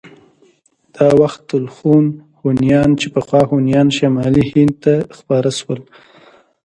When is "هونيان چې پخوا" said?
2.39-3.41